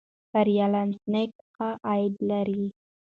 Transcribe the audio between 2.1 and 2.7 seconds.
لري.